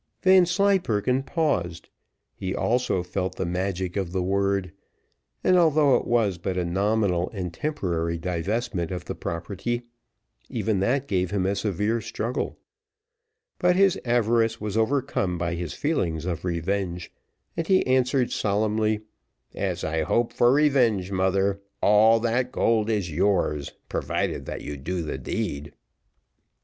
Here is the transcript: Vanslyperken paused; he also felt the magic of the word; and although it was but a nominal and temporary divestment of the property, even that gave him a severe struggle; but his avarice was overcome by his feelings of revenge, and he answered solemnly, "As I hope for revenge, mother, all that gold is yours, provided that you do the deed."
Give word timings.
Vanslyperken 0.23 1.21
paused; 1.21 1.87
he 2.33 2.55
also 2.55 3.03
felt 3.03 3.35
the 3.35 3.45
magic 3.45 3.95
of 3.95 4.11
the 4.13 4.23
word; 4.23 4.71
and 5.43 5.55
although 5.59 5.95
it 5.95 6.07
was 6.07 6.39
but 6.39 6.57
a 6.57 6.65
nominal 6.65 7.29
and 7.35 7.53
temporary 7.53 8.17
divestment 8.17 8.89
of 8.89 9.05
the 9.05 9.13
property, 9.13 9.83
even 10.49 10.79
that 10.79 11.07
gave 11.07 11.29
him 11.29 11.45
a 11.45 11.55
severe 11.55 12.01
struggle; 12.01 12.57
but 13.59 13.75
his 13.75 13.95
avarice 14.03 14.59
was 14.59 14.75
overcome 14.75 15.37
by 15.37 15.53
his 15.53 15.75
feelings 15.75 16.25
of 16.25 16.43
revenge, 16.45 17.11
and 17.55 17.67
he 17.67 17.85
answered 17.85 18.31
solemnly, 18.31 19.01
"As 19.53 19.83
I 19.83 20.01
hope 20.01 20.33
for 20.33 20.51
revenge, 20.51 21.11
mother, 21.11 21.61
all 21.79 22.19
that 22.21 22.51
gold 22.51 22.89
is 22.89 23.11
yours, 23.11 23.73
provided 23.87 24.47
that 24.47 24.61
you 24.61 24.77
do 24.77 25.03
the 25.03 25.19
deed." 25.19 25.73